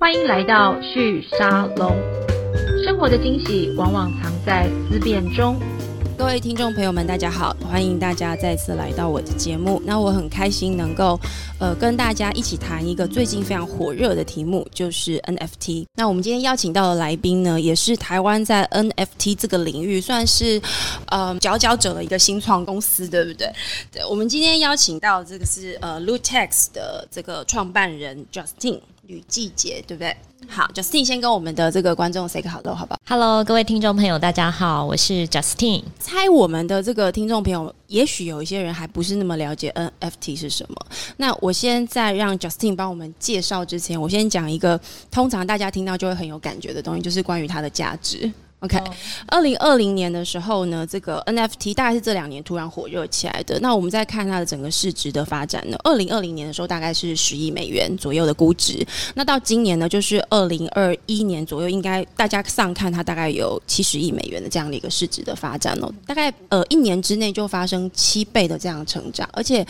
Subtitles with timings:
[0.00, 1.94] 欢迎来到旭沙龙。
[2.82, 5.60] 生活的惊喜往往藏在思辨中。
[6.16, 9.80] 各位听众朋友们，大家好，欢迎大家再次来到我的节目。
[9.84, 11.20] 那我很开心能够
[11.58, 15.84] 呃跟大家一起谈一个最近非常火热的题目，就是 NFT。
[15.94, 20.58] 那我们今天邀请到的来宾呢，也是台湾在 NFT 这个领域算是
[21.08, 23.52] 呃佼佼者的一个新创公司，对不对？
[23.92, 28.80] 对，我们今天邀请到这个是呃 Lutex 的这个创办人 Justin。
[29.10, 30.16] 吕季节，对不对？
[30.48, 35.82] 好，Justin 先跟我们的这个观众 say 个 hello，好不好？Hello，各位听众朋友，大家好，我是 Justin。
[35.98, 40.86] 猜我们的这个听众朋友，也许有一些人还不是那么了解 NFT 是什么。
[41.16, 44.80] 那我先在让 Justin 帮我们介绍之前，我先讲一个
[45.10, 48.30] 通常大家听到就会很有感觉的东西，就是关于它的价值。
[48.60, 48.78] OK，
[49.26, 53.58] 二零二零年的时候呢，这个 NFT 大概是这两年突然火热起来的。
[53.60, 58.86] 那我们再看它的整个市值的发展呢，二零二零年的时候大概是十亿美元左右的估值。
[59.14, 65.90] 那到今年呢，就是二零二一年左右，应该大家上看它大概有七十亿美元的这样的一个市值的发展哦。
[66.06, 69.66] 大概呃一年之内就发生七倍的这样成长，而且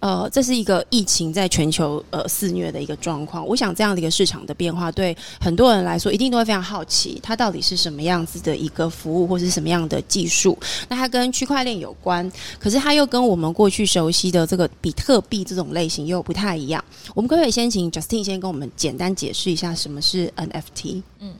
[0.00, 3.46] 呃这是一个疫情在全球呃肆虐的一个状况。
[3.46, 8.40] 我想这样的一个市场的变化，对很多人来说一定都会非常好奇，它到底是什么样子。
[8.40, 12.26] 的一个服务或是什么样的技术，那它跟区块链有关，
[12.58, 16.82] 可是它又跟我们过去熟悉的这个比特币这种类型又不太一样。
[17.14, 21.02] 我们可不可以先请 Justin 先跟我们简单解释一下什么是 NFT？
[21.18, 21.34] 嗯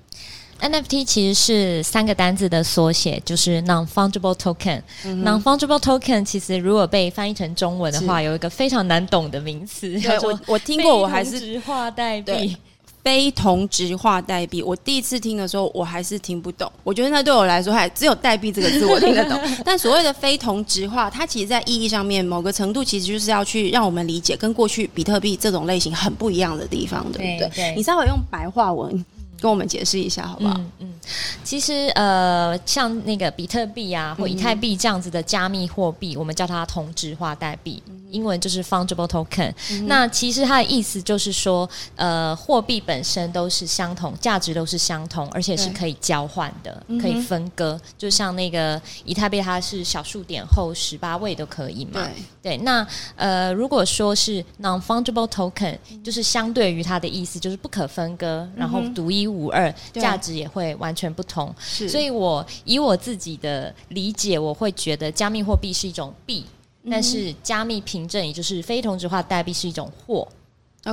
[0.61, 4.83] ，NFT 其实是三个单字的缩写，就是 Non-Fungible Token。
[5.05, 12.56] Non-Fungible Token 其实如果被翻译成中文的话，有一个非常难懂的名词，我我听过，我还是直化代币。
[13.02, 16.70] 非同质化代币，我第一次听的时候，我还是听不懂。
[16.84, 19.41] 我觉得那对我来说，还只有代币这个字我听得懂。
[19.64, 27.74] 但所谓的非同质化，它其实在意义上面，某个程度其实就是要去让我们理解跟过去比特币这种类型很不一样的地方，对不对？
[27.74, 29.02] 你稍微用白话文。
[29.41, 30.55] 跟我们解释一下好不好？
[30.58, 30.92] 嗯嗯，
[31.42, 39.50] 其实呃，像那个比特币啊或以太币这样子的加密货币，我们叫它同质化代币，英文就是 fungible token。
[39.86, 47.80] 那其实它的意思就是说，呃，货币本身都是相同，价值都是相同，而且是可以交换的，可以分割。
[47.96, 52.06] 就像那个以太币，它是小数点后十八位都可以嘛？
[52.42, 52.58] 对。
[52.58, 52.86] 那
[53.17, 59.30] 呃，如果说是 non fungible token，就是相对于它的意思，就是不可分割，然后独一。
[59.30, 61.55] 五二价值也会完全不同，
[61.89, 66.45] 所以我以我自己的理解，我会觉得加密货币是一种币，
[66.91, 70.27] 但是加密凭证也就是非同质化代币是一种货，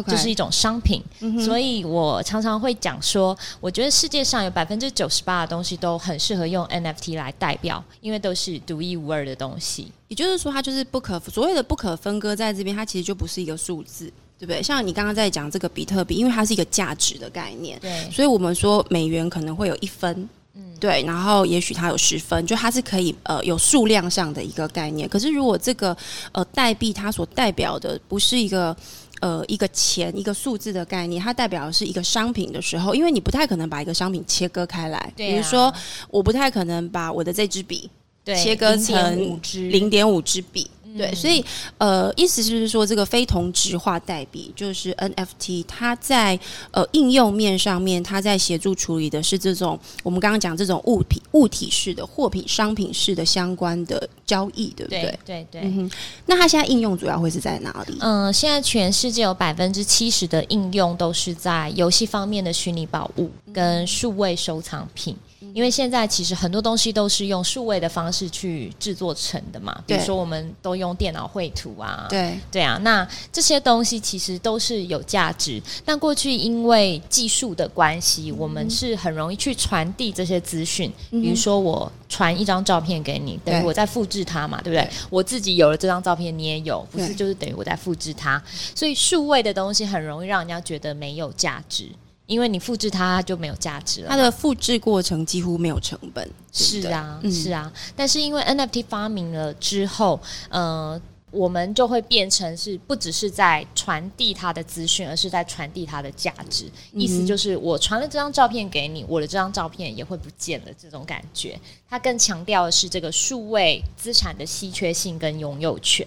[0.08, 1.02] 就是一种商品。
[1.44, 9.92] 所以我常常会讲说，我觉得世界上有百分之九十八的东西都很适合用 NFT 来代表，因为都是独一无二的东西。
[10.08, 14.12] 也就是说，它就是不可所谓的不可分割，在这边它其实就不是一个数字。
[14.40, 14.62] 对不对？
[14.62, 25.10] 像你刚刚在讲这个比特币，因为它是一个价值的概念，对，所以我们说美元可能会有一分，嗯，对，然后也许它有十分，就它是可以呃有数量上的一个概念。
[25.10, 25.98] 可是如果这个
[26.34, 28.76] 呃代币它所代表的不是一个
[29.22, 35.74] 呃一个钱一个数字的概念，它代表的是一个商品的时候，因为你不太可能把一个商品切割开来，比如说
[36.12, 37.90] 我不太可能把我的这支笔
[38.24, 40.70] 切割成零点五支笔。
[40.98, 41.44] 对，所以
[41.78, 46.40] 呃，意思就是说，这个非同质化代币就是 NFT，它在
[46.72, 55.20] 呃应用面上面，它在协助处理的是这种我们刚刚讲这种物品、物体式的货品、商品式的相关的交易，对不对？
[55.26, 55.90] 对对。
[56.26, 57.98] 那它现在应用主要会是在哪里？
[58.00, 65.16] 嗯，现在全世界有百分之七十的应用都是在游戏方面的虚拟宝物跟数位收藏品。
[65.54, 72.38] 因为现在其实很多东西都是用数位的方式去制作成的嘛，比如说我们都用电脑绘图啊，对。
[72.52, 75.62] 对啊，那这些东西其实都是有价值。
[75.86, 84.90] 但过去因为技术的关系，我们是很容易去传递这些资讯，比如说我传一张照片给你，等于我在复制它嘛，对不对？
[85.10, 88.42] 我自己有了这张照片，你也有，不是就是等于我在复制它？
[88.76, 91.90] 所以数位的东西很容易让人家觉得没有价值。
[92.28, 96.30] 因为你复制它就没有价值了，它的复制过程几乎没有成本。
[96.52, 97.72] 是啊，是啊。
[97.96, 100.20] 但是因为 NFT 发明了之后，
[100.50, 101.02] 呃，
[101.32, 106.70] 我们就会变成是不只是在传递它的资讯，而是在传递它的价值。
[106.94, 110.68] 意思就是我传了这张照片给你，我的这张照片也会不见了。
[110.78, 111.60] 这种感觉，
[111.90, 116.06] 它更强调的是这个数位资产的稀缺性跟拥有权。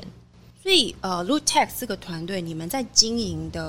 [0.63, 3.63] 所以，呃，Lutex 这个团队，你们在经营的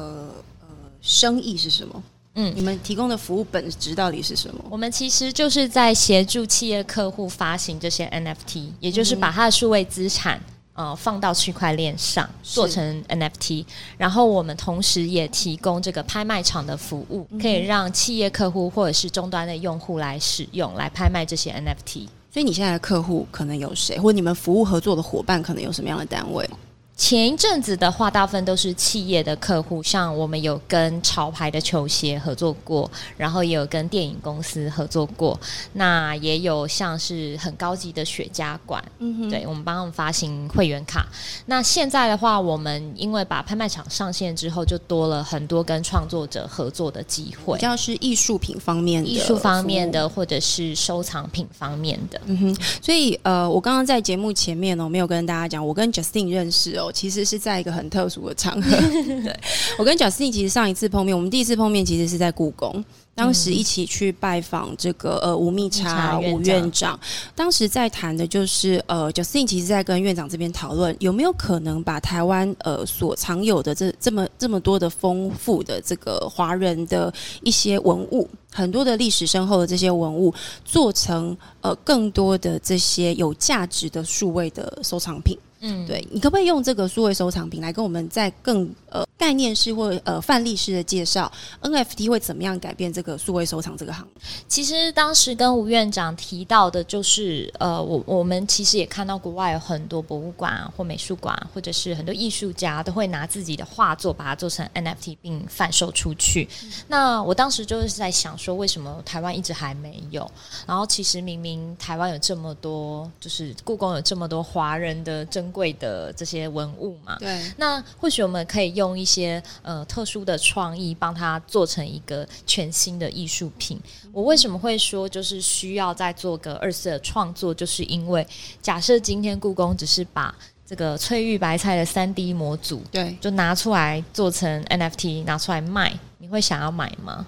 [0.60, 0.68] 呃
[1.02, 2.04] 生意是什么？
[2.36, 4.64] 嗯，你们提供的服务本质到底是什么？
[4.70, 10.42] 我们其实就是在协助企业客户发行这些 NFT，也就是把它的数位资产。
[10.74, 13.66] 呃放到区块链上做成 NFT，
[13.98, 22.08] 然后我们同时也提供这个拍卖场的服务，可以让企业客户或者是终端的用户来使用，来拍卖这些 NFT。
[22.34, 26.50] 所以你现在的客户可能有谁，或你们服务合作的伙伴可能有什么样的单位？
[26.96, 35.40] 前一阵子的话，大部分都是企业的客户，像我们有跟潮牌的球鞋合作过，然后也有跟电影公司合作过，
[35.74, 41.08] 那也有像是很高级的雪茄馆，嗯对我们帮他们发行会员卡。
[41.48, 52.22] 那现在的话，我们因为把拍卖场上线之后，就多了很多跟创作者合作的机会，比较是艺术品方面的、艺术方面的，或者是收藏品方面的。
[52.26, 56.92] 嗯哼，所以呃，我刚刚在节目前面呢，没有跟大家讲，我跟 Justin 认识哦。
[56.92, 58.78] 其实是在一个很特殊的场合。
[59.24, 59.40] 对
[59.78, 62.84] 我跟 Justin 其实上一次碰面，我们第一次碰面其实是在故宫，
[63.16, 67.00] 当时一起去拜访这个呃吴密察吴院长。
[67.36, 77.14] 当时在谈的就是呃，Justin 其实在跟院长这边讨论有没有可能把台湾呃所藏有的这这么这么多的丰富的这个华人的
[77.44, 80.34] 一些文物，很多的历史深厚的这些文物，
[80.66, 85.38] 做成呃更多的这些有价值的数位的收藏品。
[85.62, 94.22] 嗯，对你可不可以用这个数位收藏品来跟我们再更呃概念式或呃范例式的介绍 NFT 会怎么样改变这个数位收藏这个行业？
[94.48, 106.50] 其实当时跟吴院长提到的就是呃，我我们其实也看到国外有很多博物馆或美术馆，或者是很多艺术家都会拿自己的画作把它做成 NFT 并贩售出去。
[106.88, 110.30] 那我当时就是在想说，为什么台湾一直还没有？
[110.66, 115.52] 然后其实明明台湾有这么多，就是故宫有这么多华人的珍。
[115.52, 123.80] 贵的这些文物嘛，对，那或许我们可以用一些呃特殊的创意，帮它做成一个全新的艺术品。
[124.12, 127.54] 我为什么会说就是需要再做个二次的创作？
[127.54, 128.26] 就是因为
[128.62, 130.34] 假设今天故宫只是把
[130.66, 137.28] 这个翠玉白菜的三 D 模组，对，就拿出来做成 NFT 拿出来卖，你会想要买吗？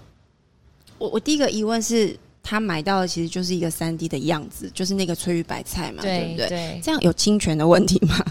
[0.97, 2.17] 我我第一个疑问是。
[2.45, 6.77] 他买到的其实就是一个三 D 的样子，就是那个翠玉白菜嘛，对不对？
[6.83, 8.21] 这样有侵权的问题吗？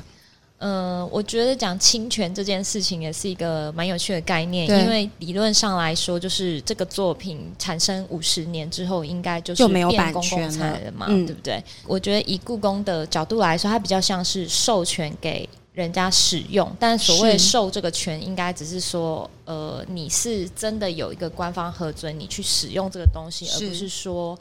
[0.63, 11.63] 嗯，我觉得讲侵权这件事情也是一个蛮有趣的概念，因为理论上来说，就是这个作品产生五十年之后，应该就是没有版权了嘛，对不对？
[11.87, 15.49] 我觉得以故宫的角度来说，它比较像是授权给。
[15.75, 24.39] 人家使用，但所谓授这个权，应该只是说，呃，你是真的有一个官方核准，你去使用这个东西，而不是说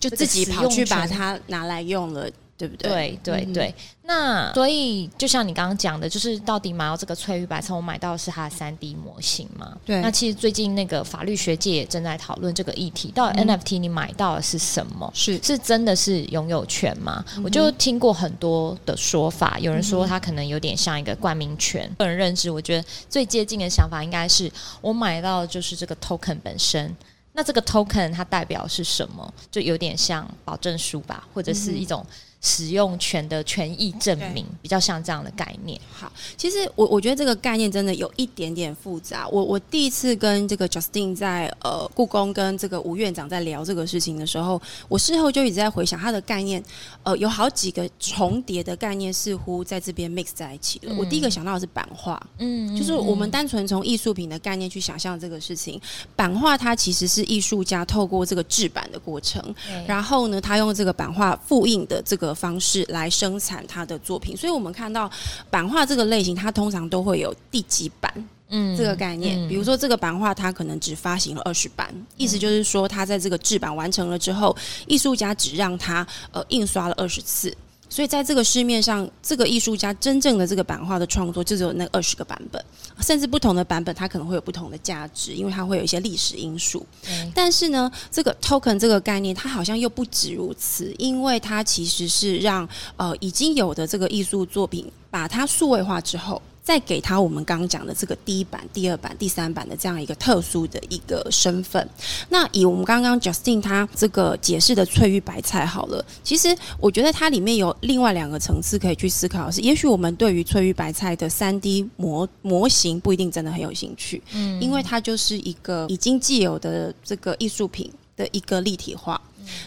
[0.00, 2.30] 就自己跑去把它拿来用了。
[2.56, 3.18] 对不对？
[3.22, 9.76] 对对对，那所以就像你刚刚讲的，就是到底买到这个翠玉白菜，我买到的是它的三 D 模型嘛？
[9.84, 10.00] 对。
[10.00, 15.10] 那其实最近那个法律学界也正在讨论这个议题，到底 NFT 你买到的是什么？
[15.14, 17.24] 是是真的是拥有权吗？
[17.42, 21.92] 我就听过很多的说法，有人说它可能有点像一个冠名权。
[21.98, 24.48] 个人认知，我觉得最接近的想法应该是
[24.80, 26.94] 我买到就是这个 token 本身。
[27.32, 29.34] 那这个 token 它代表是什么？
[29.50, 32.06] 就有点像保证书吧，或者是一种。
[32.44, 35.80] 使用权的权益证明比较像这样的概念。
[35.90, 39.26] 好，其实我我觉得这个概念真的有一点点复杂。
[39.28, 46.62] 我我第一次跟这个 Justin 在呃故宫跟这个吴院长在聊这个事情的时候，我事后就一直在回想他的概念，
[47.02, 50.94] 呃，有好几个重叠的概念似乎在这边 mix 在一起了。
[50.98, 55.80] 我第一个想到的是版画，嗯，就是我们单纯从艺术品的概念去想象这个事情，
[56.14, 59.42] 版画它其实是艺术家透过这个制版的过程，
[59.86, 62.33] 然后呢，他用这个版画复印的这个。
[62.34, 65.10] 方式来生产他的作品，所以我们看到
[65.50, 68.12] 版画这个类型，它通常都会有第几版，
[68.48, 69.48] 嗯，这个概念。
[69.48, 77.54] 比如说这个版画，它可能只发行了二十版，意思就是说，它在这个制版完成了之后，艺术家只让它呃印刷了二十次。
[77.94, 82.60] 所以在这个市面上，这个艺术家真正的这个版画的创作就只有那二十个版本，
[82.98, 86.84] 甚至不同的版本它可能会有不同的价值，因为它会有一些历史因素。
[87.32, 96.42] 但是呢，这个 token 这个概念，它好像又不止如此，因为它其实是让呃已经有的这个艺术作品把它数位化之后。
[96.64, 101.86] 再给他我们刚刚讲的这个第一版、第二版、第三版的这样一个特殊的一个身份。
[102.30, 119.20] 那以我们刚刚 Justin 他这个解释的翠玉白菜好了，其实我觉得它里面有另外两个层次可以去思考的是，也许我们对于翠玉白菜的三 D 模模型不一定真的很有兴趣，嗯，因为它就是一个已经既有的这个艺术品的一个立体化。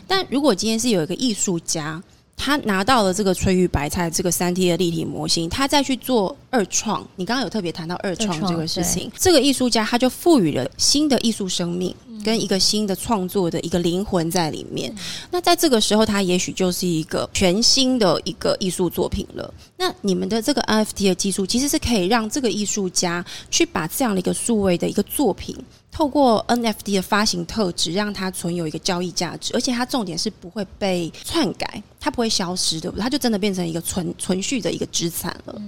[0.08, 2.02] 但如果今天是有一个艺术家。
[2.38, 7.06] 他拿到了这个翠玉白菜这个三 D 的立体模型，他再去做二创。
[7.18, 14.96] 你刚刚有特别谈到二创这个事情，这个艺术家他就赋予了新的艺术生命跟一个新的创作的一个灵魂在里面。
[15.32, 19.54] 那在这个时候，他也许就是一个全新的一个艺术作品了。
[19.76, 25.58] 那你们的这个 NFT 的技术，其实是可以让这个艺术家去把这样的一个数位的一个作品。
[25.98, 33.02] 透过 NFT 的发行特质，让它存有一个交易价值，而且它重点是不会被篡改，它不会消失，对不对？
[33.02, 35.60] 它就真的变成一个存存续的一个资产了。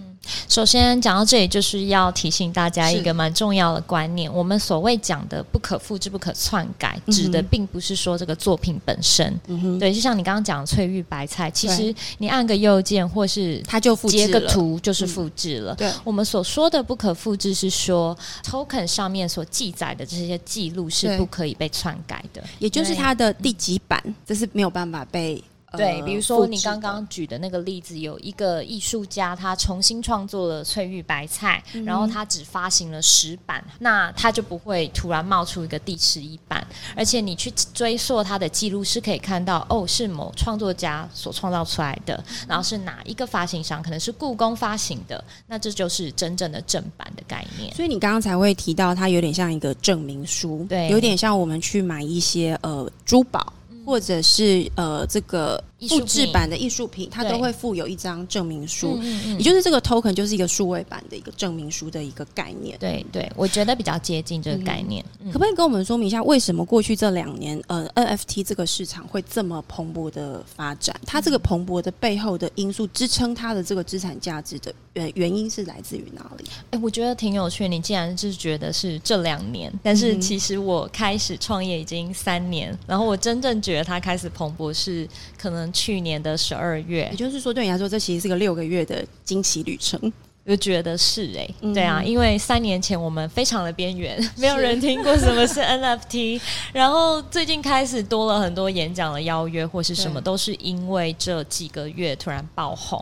[0.48, 9.40] 首先讲到这里，就是要提醒大家一个蛮重要的观念：我们所谓讲的不可复制、不可篡改，指的并不是说这个作品本身。
[9.48, 15.74] 嗯，对，就像你刚刚讲翠玉白菜，其实你按个右键或是它就复截个图就是复制了。
[15.76, 25.42] 对，我们所说的不可复制，是说 token 上面所记载的这这些记录是不可以被篡改的，也就是它的第几版，这是没有办法被。
[25.78, 47.74] 对，比如说你刚刚举的那个例子，有一个艺术家他重新创作了翠玉白菜，然后他只发行了十版，那他就不会突然冒出一个第十一版，而且你去追溯他的记录是可以看到，哦，是某创作家所创造出来的，然后是哪一个发行商，可能是故宫发行的，那这就是真正的正版的概念。
[47.76, 53.54] 所以你刚刚才会提到，它有点像一个证明书，对，有点像我们去买一些呃珠宝。
[53.89, 59.00] 或者是呃，这个复制版的艺术品，它都会附有一张证明书，
[59.38, 62.78] 也就是这个 token 就是一个数位版的一个证明书的一个概念。
[62.80, 65.04] 对对，我觉得比较接近这个概念。
[65.32, 70.96] 可不可以跟我们说明一下，为什么过去这两年呃 NFT 这个市场会这么蓬勃的发展？
[71.06, 76.46] 它这个蓬勃的背后的因素，支撑它的这个资产价值的原原因是来自于哪里？
[76.72, 77.68] 哎，我觉得挺有趣。
[77.68, 83.90] 你既然是觉得是这两年，但是其实我开始创业已经三年，然后我真正觉得。
[83.90, 90.12] 它开始蓬勃是可能去年的十二月，也就是说对你来说，这其实是个六个月的惊奇旅程。
[90.48, 96.42] 就觉得是哎，对啊，因为三年前我们非常的边缘，没有人听过什么是 NFT，
[96.74, 103.00] 然后最近开始多了很多演讲的邀约或是什么，都是因为这几个月突然爆红。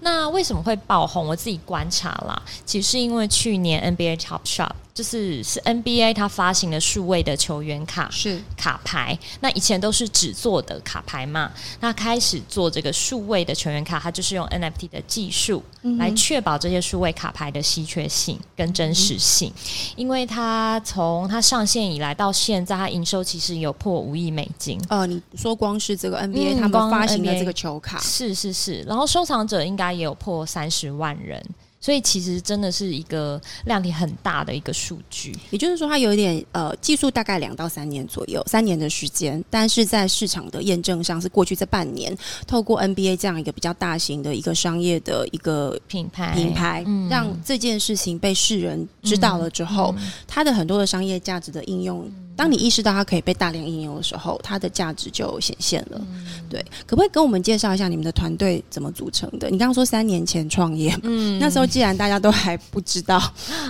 [0.00, 1.28] 那为什么会爆红？
[1.28, 4.72] 我自己观察啦，其实是因为去年 NBA Top Shop。
[4.98, 8.42] 就是是 NBA 它发行的数位的球员卡是。
[8.56, 15.62] 卡牌，那以前都是纸做的卡牌嘛，那开始做这个数位的球员卡，它就是用 NFT 的技术
[15.98, 19.52] 来确保这些数位卡牌的稀缺性跟真实性，
[19.94, 24.80] 因为它从它上线以来到现在，它营收其实有破五亿美金。
[24.88, 31.40] 呃，你说光是这个 NBA 他们发行的这个球卡，是是是，然后收藏者应该也有破三十万人。
[31.80, 42.16] 所以其实真的是一个量体很大的一个数据，也就是说它有一点呃技术大概两到三年左右，三年的时间，但是在市场的验证上是过去这半年，
[42.46, 46.34] 透过 NBA 这样一个比较大型的一个商业的一个品牌。
[46.34, 49.94] 品牌，让这件事情被世人知道了之后，
[50.26, 52.10] 它的很多的商业价值的应用。
[52.38, 56.00] 当你意识到它可以被大量应用的时候，它的价值就显现了。
[56.48, 59.50] 对，可不可以跟我们介绍一下你们的团队怎么组成的？
[59.50, 63.20] 你刚刚说三年前创业，嗯，那时候既然大家都还不知道，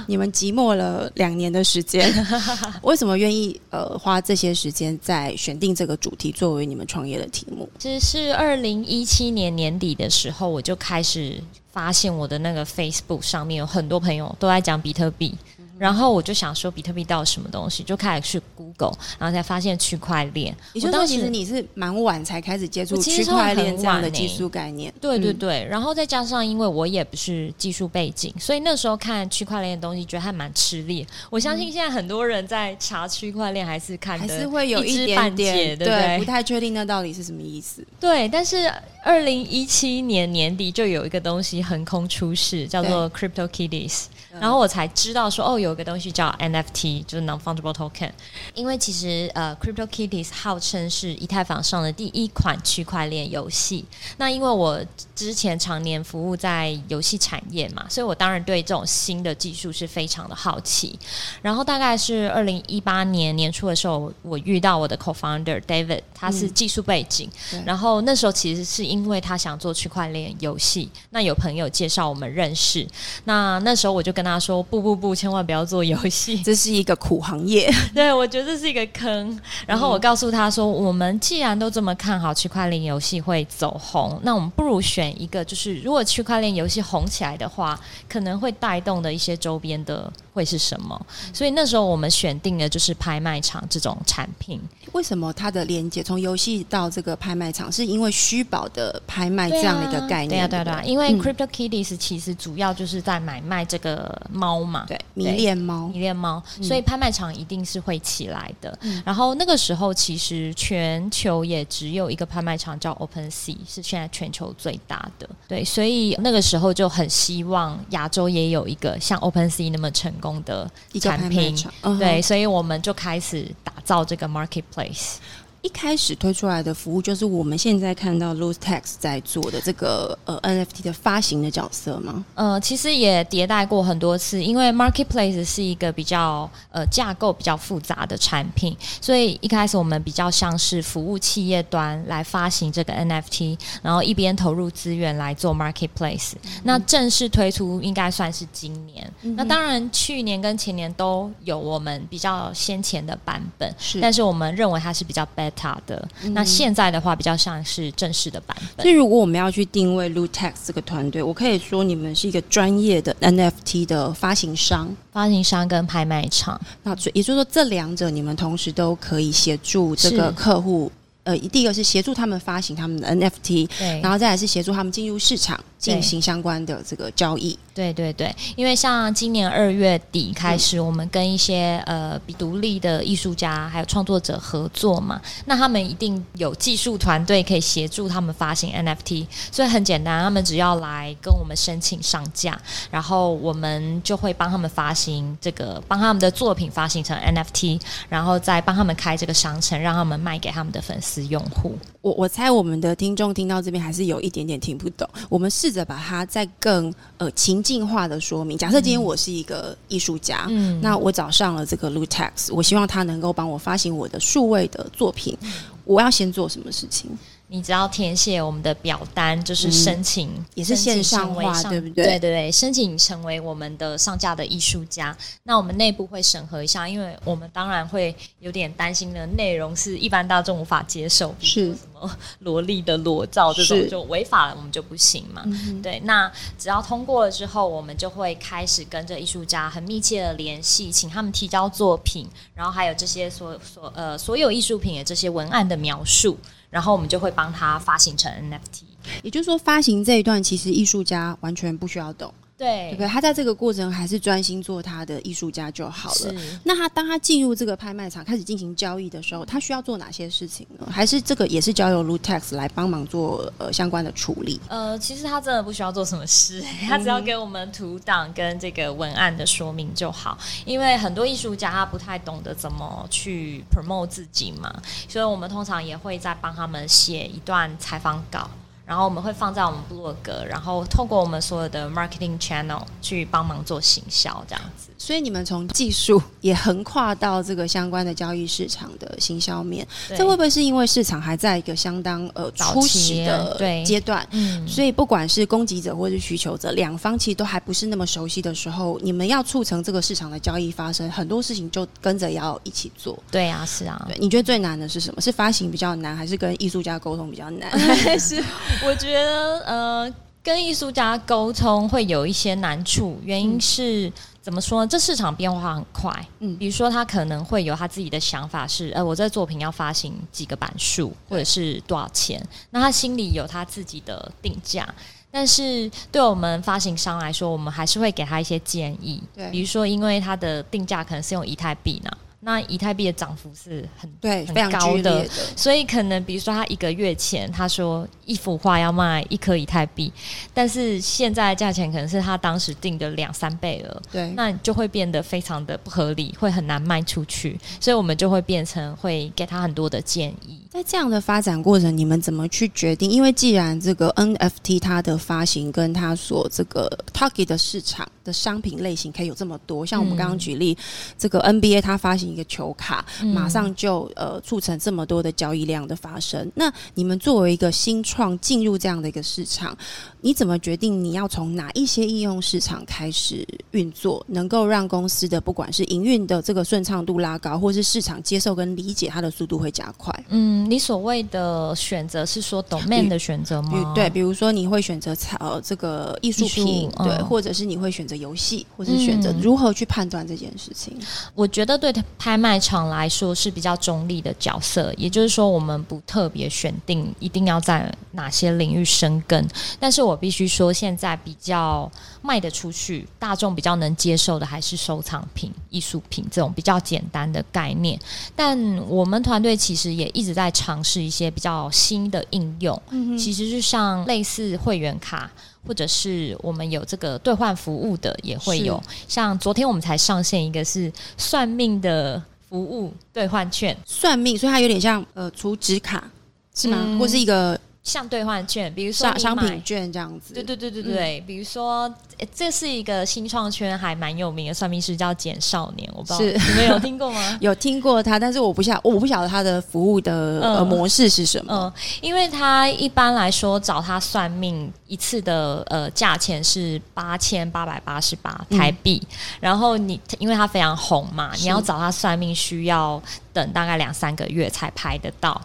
[0.07, 2.13] 你们寂寞了两年的时间，
[2.83, 7.67] 为什么愿意呃花这些时间在选定这个主题作为你们创业的题目？
[7.79, 15.35] 其实是二零一七年年底的时候，我就开始发现我的那个 Facebook 上面有很多朋友都在讲比特币。
[15.79, 17.83] 然后我就想说，比特币到底什么东西？
[17.83, 20.55] 就开始去 Google，然后才发现区块链。
[20.73, 24.93] 也就是说，其实你是蛮晚才开始接触区块链这样的技术概念。
[25.01, 31.07] 对对对，然后再加上因为我也不是技术背景，所以那时候看区块链的东西，觉得还蛮吃力。
[31.31, 37.87] 我相信现在很多人在查区块链，还是看还是会有一点点对，不太确定那到底是什么意思。
[38.01, 38.73] 对，但是
[39.05, 44.07] 二零一七年年底就有一个东西横空出世，叫做 Crypto Kitties。
[44.41, 48.11] 然后我才知道说哦，有一个东西叫 NFT，就是 Non-Fungible Token。
[48.55, 53.85] 因为其实呃，Crypto Kitties 号称是以太坊上的第一款区块链游戏。
[54.17, 54.81] 那因为我
[55.15, 60.99] 之前常年服务在游戏产业嘛，所以我当然对这种新的技术是非常的好奇。
[61.43, 67.31] 然后大概是二零一八年年初的时候，我遇到我的 Co-founder David，他是技术背景。
[67.65, 72.87] 然后那时候其实是因为他想做区块链游戏，那有朋友介绍我们认识。
[73.25, 77.73] 那那时候我就跟他说不不不，千万不要做游戏， 这是一个苦行业。
[77.95, 79.41] 对我觉得这是一个坑。
[79.67, 91.01] 然后我告诉他说，我们既然都这么看好区块链游戏会走红，那我们不如选一个，就是如果区块链游戏红起来的话，可能会带动的一些周边的会是什么？
[91.33, 94.61] 所以那时候我们选定的就是拍卖场这种产品。
[94.93, 100.49] 为什么它的连接从游戏到这个拍卖场，是因为虚宝的拍卖这样的一个概念？
[100.49, 104.18] 对啊，对啊，因为 Crypto Kitties 其实主要就是在买卖这个。
[104.31, 108.79] 猫嘛，对，迷恋猫，迷恋猫，所以拍卖场一定是会起来来的。
[109.05, 115.29] 然后那个时候其实全球也只有一个拍卖场叫 Open Sea，是现在全球最大的。
[115.49, 120.71] 对，所以那个时候就很希望亚洲也有一个像 Open Sea 那么成功的
[121.01, 121.57] 产品。
[121.99, 125.17] 对，所以我们就开始打造这个 marketplace。
[125.63, 132.25] 一开始推出来的服务就是我们现在看到 Lose Tax 在做的这个呃 NFT 的发行的角色吗？
[132.35, 146.35] 呃，其实也迭代过很多次，因为 Marketplace 是一个比较呃架构比较复杂的产品，所以一开始我们比较像是服务企业端来发行这个 NFT，然后一边投入资源来做 Marketplace。
[146.63, 149.13] 那正式推出应该算是今年。
[149.37, 155.27] 那当然去年跟前年都有我们比较先前的版本，是，但是我们认为它是比较
[155.59, 155.77] beta。
[155.87, 158.85] 的那现在的话，比较像是正式的版本。
[158.85, 166.61] 所以，如果我们要去定位 Lutex 这个团队，我可以说你们是一个专业的 NFT 的发行商、发行商跟拍卖场。
[166.83, 170.91] 那也就是说，这两者你们同时都可以协助这个客户。
[171.25, 177.57] 呃，第一个是协助他们发行他们的 NFT，对，然后再来是协助他们进入市场进行相关的这个交易。
[177.73, 201.29] 对对对，因为像今年二月底开始，我们跟一些呃比独立的艺术家还有创作者合作嘛，那他们一定有技术团队可以协助他们发行 NFT，所以很简单，他们只要来跟我们申请上架，然后我们就会帮他们发行这个，帮他们的作品发行成 NFT，然后再帮他们开这个商城，让他们卖给他们的粉丝。
[201.29, 205.07] 用户，我我猜我们的听众听到这边还是有一点点听不懂。
[205.29, 208.57] 我们试着把它再更呃情境化的说明。
[208.57, 215.37] 假设今天我是一个艺术家，嗯，那我找上了这个 Lutex，我希望他能够帮我发行我的数位的作品，
[215.85, 217.11] 我要先做什么事情？
[217.51, 222.05] 你只要填写我们的表单，就是申请，也是线上化，对不对？
[222.05, 225.17] 对对对，申请成为我们的上架的艺术家。
[225.45, 235.43] 那我们内部会审核一下，因为我们当然会有点担心的内容是一般大众无法接受，是什么萝莉的裸照这种就违法了，我们就不行嘛。
[235.83, 246.37] 对，那只要通过了之后，我们就会开始跟着艺术家很密切的联系，请他们提交作品，然后还有这些所所呃所有艺术品的这些文案的描述。
[246.71, 248.83] 然后我们就会帮他发行成 NFT，
[249.23, 252.33] 也就是说，发行这一段其实艺术家完全不需要懂。
[252.59, 256.35] 对，对，他在这个过程还是专心做他的艺术家就好了。
[256.65, 260.87] 那他当他进入这个拍卖场开始进行交易的时候，他需要做哪些事情呢？
[260.91, 264.61] 还是这个也是交由 Lutex 来帮忙做呃相关的处理？
[264.69, 270.37] 呃，其实他真的不需要做什么事， 他只要给我们图档跟这个文案的说明就好。
[270.65, 278.51] 因为很多艺术家他不太懂得怎么去 promote 自己嘛，所以我们通常也会在帮他们写一段采访稿。
[278.89, 284.88] 然后我们会放在我们部落格，然后透过我们所有的 marketing channel 去帮忙做行销，这样子。
[284.99, 294.27] 所以你们从技术也横跨到这个相关的交易市场的行销面，这会不会是因为市场还在一个相当呃初始的阶段？
[294.33, 303.17] 嗯，所以不管是供给者或是需求者，两方其实都还不是那么熟悉的时候，你们要促成这个市场的交易发生，很多事情就跟着要一起做。
[303.31, 304.05] 对啊，是啊。
[304.09, 305.21] 对，你觉得最难的是什么？
[305.21, 307.71] 是发行比较难，还是跟艺术家沟通比较难？
[307.71, 308.43] 还 是？
[308.85, 314.89] 我觉得呃，跟艺术家沟通会有一些难处，原因是怎么说呢？
[314.89, 324.89] 这市场变化很快，嗯，比如说他可能会有他自己的想法，是呃，我这作品要发行几个版数，或者是多少钱，那他心里有他自己的定价，
[325.31, 332.11] 但是对我们发行商来说，我们还是会给他一些建议，对，比如说因为他的定价可能是用以太币呢。
[332.41, 340.13] 那以太币的涨幅是很对很高的，所以可能比如说他一个月前他说一幅画要卖一颗以太币，
[340.55, 350.61] 但是现在价钱可能是他当时定的两三倍了，对，那就会变得非常的不合理，会很难卖出去，所以我们就会变成会给他很多的建议。
[350.71, 353.11] 在这样的发展过程，你们怎么去决定？
[353.11, 360.77] 因为既然这个 NFT 它的发行跟它所这个 target 的市场的商品类型可以有这么多，像我们刚刚举例
[361.17, 366.51] 这个 NBA 它发行一个球卡，马上就呃促成这么多的交易量的发生。
[366.55, 369.77] 那你们作为一个新创进入这样的一个市场，
[370.21, 380.13] 你怎么决定你要从哪一些应用市场开始运作，能够让公司的不管是营运的这个顺畅度拉高，或是市场接受跟理解它的速度会加快？
[380.29, 380.59] 嗯。
[380.69, 383.93] 你所谓的选择是说 domain 的选择吗？
[383.95, 390.95] 对，比如说你会选择呃这个艺术品，对，或者是你会选择游戏，或者是选择如何去判断这件事情？
[391.35, 399.49] 我觉得对拍卖场来说是比较中立的角色，也就是说，我们不特别选定一定要在哪些领域生根。
[399.79, 407.99] 但是我必须说，现在比较卖得出去、大众比较能接受的，还是收藏品、艺术品这种比较简单的概念。
[408.35, 412.83] 但我们团队其实也一直在尝试一些比较新的应用，
[413.17, 415.31] 其实就像类似会员卡。
[415.69, 418.83] 或者是我们有这个兑换服务的，也会有。
[419.07, 426.11] 像昨天我们才上线一个是算命的服务兑换券，算命，所以它有点像呃储值卡
[426.55, 426.97] 是吗？
[426.99, 427.61] 或是一个。
[427.89, 430.35] 像兑换券，比如说商品券这样子。
[430.35, 431.93] 对对对对对，比如说，
[432.35, 437.39] 这是一个新创圈还蛮有名的算命师，叫简少年，我不知道你们有听过吗？
[437.41, 441.53] 有听过他，但是我不晓我不晓得他的服务的呃模式是什么。
[441.53, 441.73] 嗯，
[442.03, 449.03] 因为他一般来说找他算命一次的呃价钱是八千八百八十八台币，
[449.41, 455.41] 然后你因为他非常红嘛，你要找他算命需要等大概两三个月才拍得到。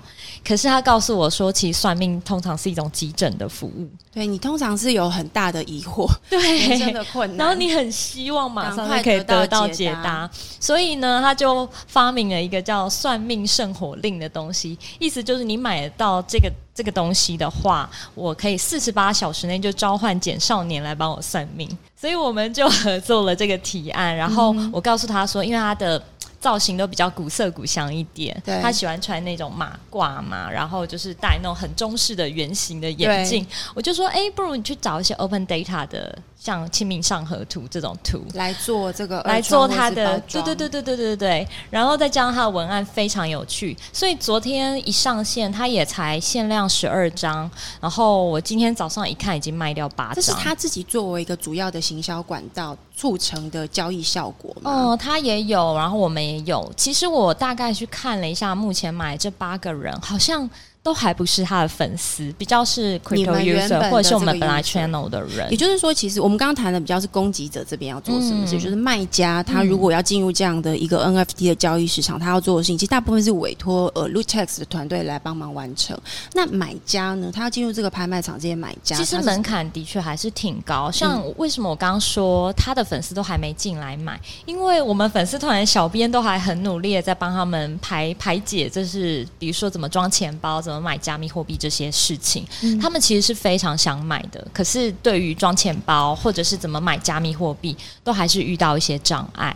[0.45, 3.87] 可是他告诉我说，其实算命通常是一种急诊的服务。
[4.13, 10.29] 对你通常是有很大的疑惑，对，真的困难，然后你很希望马上就可以得到解答，
[10.59, 21.67] 所以呢，他就发明了一个叫“算命圣火令”的东西，意思就是你买到这个这个东西的话，我可以四十八小时内就召唤简少年来帮我算命。
[21.99, 26.03] 所以我们就合作了这个提案，然后我告诉他说，因为他的。
[26.43, 33.47] 造型都比较古色古香一点，他喜欢穿那种马褂嘛，然后就是戴那种很中式的圆形的眼镜。
[33.73, 36.19] 我就说，哎，不如你去找一些 Open Data 的。
[36.43, 47.49] 像《清明上河图》这种图来做这个，来做他的，对对对对对对对然后再加上他的文案非常有趣，所以昨天一上线，他也才限量十二张。
[47.79, 50.15] 然后我今天早上一看，已经卖掉八张。
[50.15, 54.71] 这是他自己作为一个主要的行销管道促成的交易效果吗？
[54.71, 56.71] 哦，他也有，然后我们也有。
[56.77, 60.49] 其实我大概去看了一下，目前买这八个人好像。
[60.83, 65.49] 都还不是他的粉丝，比较是 crypto user 或者是我们本来 channel 的人。
[65.49, 75.97] 也就是说，其实我们刚刚谈的比较是攻击者这边要做什么事，就是卖家他如果要进入这样的一个 NFT 的交易市场，他要做的事情，其实大部分是委托呃 Lootex 的团队来帮忙完成。
[76.33, 80.91] 那买家呢，他要进入这个拍卖场，这些买家其实门槛的确还是挺高。
[80.91, 84.19] 像为什么我刚刚说他的粉丝都还没进来买？
[84.45, 92.45] 因为我们粉丝团的小编都还很努力的在帮他们排排解，就是比如说怎么装钱包，怎么买加密货币这些事情，
[92.81, 99.55] 他们其实是非常想买的，可是对于装钱包或者是怎么买加密货币，都还是遇到一些障碍。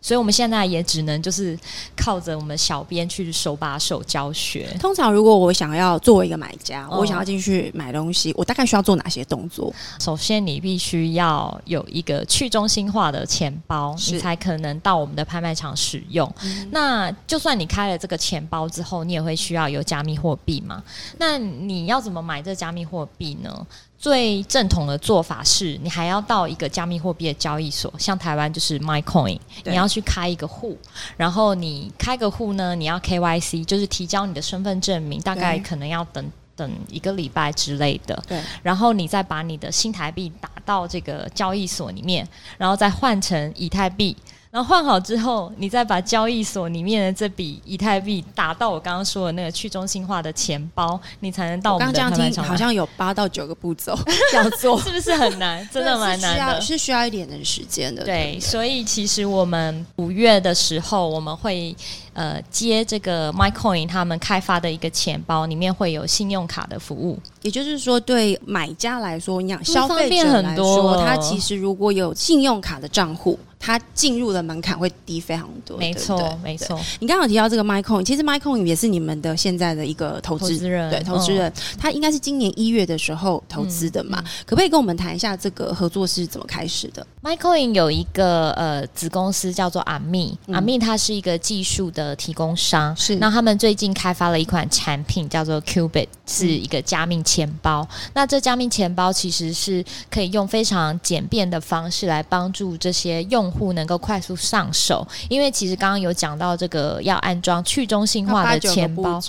[0.00, 1.58] 所以，我们现在也只能就是
[1.96, 4.68] 靠着我们小编去手把手教学。
[4.80, 9.72] 通常，如果我想要作为一个买家，我想要进去买东西，我大概需要做哪些动作？
[10.00, 16.32] 首先，你必须要有一个去中心化的钱包，你才可能到我们的拍卖场使用。
[16.70, 20.82] 那就算你开了这个钱包之后，你也会需要有加密货币嘛？
[21.18, 23.66] 那你要怎么买这加密货币呢？
[24.00, 30.78] 最正统的做法是，你还要到一个加密货币的交易所，像台湾就是 MyCoin，你要去开一个户，
[31.18, 38.20] 然后你开个户呢，你要 KYC，就是提交你的身份证明，大概可能要等等一个礼拜之类的。
[38.26, 44.16] 对，然后你再把你的新台币打到这个交易所里面，然后再换成以太币。
[44.50, 52.44] 然后换好之后，你再把交易所里面的这笔以太币打到我刚刚说的那个去中心化的钱包，你才能到我们的拍卖场。
[52.44, 53.96] 好像有八到九个步骤
[54.34, 55.66] 要做， 是不是很难？
[55.72, 58.02] 真的蛮难的，是需要一点的时间的。
[58.04, 61.74] 对，所以其实我们五月的时候，我们会
[62.12, 67.18] 呃接这个 MyCoin 他们开发的一个钱包，里面会有信用卡的服务。
[67.42, 73.38] 也就是说，对买家来说，你想消费者来说，他其实如果有信用卡的账户。
[73.62, 76.80] 它进入的门槛会低非常多，没错，没错。
[76.98, 81.52] 你刚刚提到这个 MyCoin，其实 MyCoin 也是你们的现在的一个投资人，对，投资人。
[81.78, 84.24] 他应该是今年一月的时候投资的嘛？
[84.46, 93.16] 可不可以跟我们谈一下这个合作是怎么开始的？MyCoin 有一个呃子公司叫做阿密，阿密它是一个技术的提供商，是。
[93.16, 97.86] 那他们最近开发了一款产品叫做 Qubit，是一个加密钱包。
[98.14, 103.50] 那这加密钱包其实是可以用非常简便的方式来帮助这些用。
[103.50, 109.20] 户能够快速上手，因为其实刚刚有讲到这个要安装去中心化的钱包，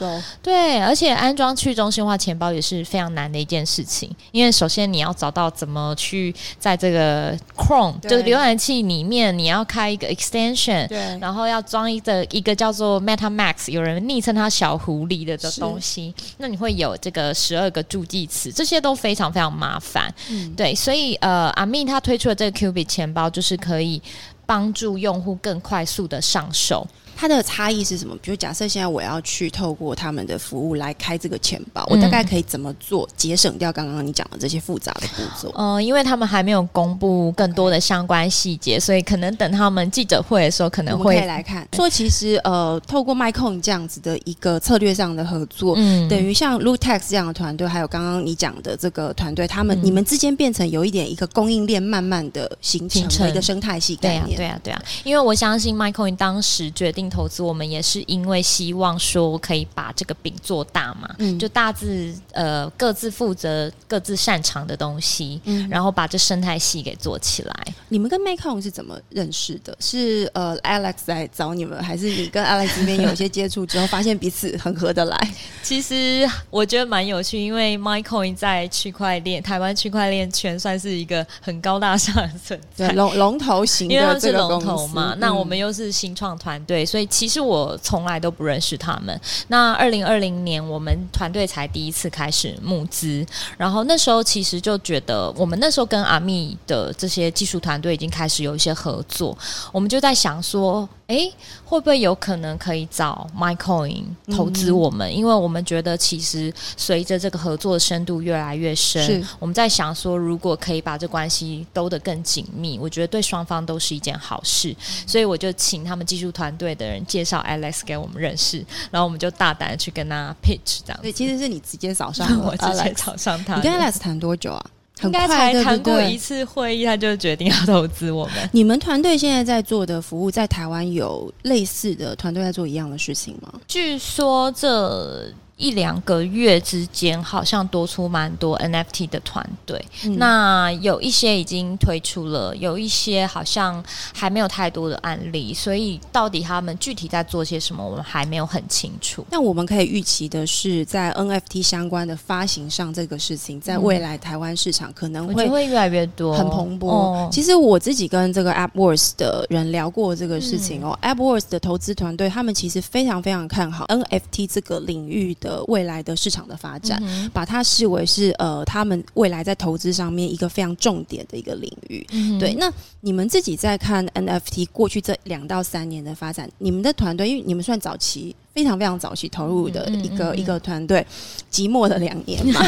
[0.44, 4.16] 对，而且安装去中心化钱包也是非常难的一件事情。
[4.32, 20.14] 因为首先你要找到怎么去在这个 Chrome 就是浏览器里面，你要开一个 extension，对，然后要装一个一个叫做 MetaMax，有人昵称它小狐狸的的东西，那你会有这个十二个助记词，这些都非常非常麻烦。
[20.58, 24.02] 对，所以呃，阿密他推出的这个 Qubit 钱包就是可以。
[24.44, 26.86] 帮助用户更快速的上手。
[27.22, 28.18] 它的差异是什么？
[28.20, 35.54] 比如假设现在我要去透过他们的服务来开这个钱包，我大概可以怎么做，节省掉刚刚你讲的这些复杂的步骤？
[35.56, 41.68] 嗯，因为他们还没有公布更多的相关细节，所以可能等他们记者会的时候，可能会来看。
[41.74, 54.36] 说其实呃，透过 MyCoin 这样子的一个策略上的合作，嗯，等于像 Lutex 这样的团队，还有刚刚你讲的这个团队，他们你们之间变成有一点一个供应链慢慢的形成一个生态系概念。
[54.36, 67.54] 对啊，对啊，因为我相信 MyCoin 当时决定投资我们，也是因为希望说可以把这个饼做大嘛，嗯，就大致呃各自负责各自擅长的东西，嗯，然后把这生态系给做起来。
[67.90, 69.76] 你们跟 MyCoin 是怎么认识的？
[69.82, 75.18] 是呃 Alex 来找你们，还是你跟 Alex 这边有一些接触之后，发现彼此很合得来？
[75.62, 85.16] 其实我觉得蛮有趣，因为 MyCoin 在区块链台湾区块链圈算是一个很高大上的存在，龙龙头型的这个龙头嘛。
[85.18, 89.18] 那我们又是新创团队，所以其实我从来都不认识他们。
[89.48, 93.26] 那二零二零年，我们团队才第一次开始募资，
[93.58, 99.38] 然后那时候其实就觉得，我们那时候跟阿密的这些技术团队已经开始有一些合作，
[99.72, 100.88] 我们就在想说。
[101.12, 101.30] 哎，
[101.66, 105.14] 会不会有可能可以找 MyCoin 投资我们？
[105.14, 114.74] 因为我们觉得其实随着这个合作深度越来越深，我们在想说，如果可以把这关系兜得更紧密，我觉得对双方都是一件好事。
[115.06, 121.00] 所以我就请他们技术团队的人介绍 Alex 给我们认识，然后我们就大胆的去跟他 pitch 这样。
[121.02, 123.58] 对，其实是你直接找上我， 直接找上他。
[123.58, 124.66] 你跟 Alex 谈多久啊？
[125.04, 128.50] 应该才谈过一次会议，他就决定要投资我们。
[128.52, 133.54] 你们团队现在在做的服务，在台湾有类似的团队在做一样的事情吗？
[133.68, 135.32] 据说这。
[135.62, 139.80] 一两个月之间，好像多出蛮多 NFT 的团队。
[140.18, 145.54] 那有一些已经推出了，有一些好像还没有太多的案例。
[145.54, 149.24] 所以，到底他们具体在做些什么，我们还没有很清楚。
[149.30, 157.30] 那我们可以预期的是，在 NFT 相关的发行上，这个事情在未来台湾市场可能会会越来越多，很蓬勃。
[157.30, 160.98] 其实我自己跟这个 AppWorks 的人聊过这个事情哦。
[161.04, 165.51] AppWorks 的投资团队，他们其实非常非常看好 NFT 这个领域的。
[165.68, 167.02] 未来的市场的发展，
[167.34, 172.06] 把它视为是呃，他们未来在投资上面一个非常重点的一个领域。
[172.40, 181.06] 对，那你们自己在看 NFT 过去这两到三年的发展，你们的团队，因为你们算早期，非常非常早期投入的一个一个团队，
[181.52, 182.62] 寂寞的两年嘛。